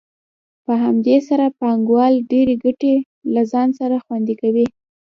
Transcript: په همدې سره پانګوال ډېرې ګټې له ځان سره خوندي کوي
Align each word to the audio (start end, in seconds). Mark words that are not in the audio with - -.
په 0.65 0.73
همدې 0.83 1.17
سره 1.27 1.45
پانګوال 1.59 2.13
ډېرې 2.31 2.55
ګټې 2.65 2.95
له 3.33 3.41
ځان 3.51 3.69
سره 3.79 3.95
خوندي 4.05 4.35
کوي 4.41 4.65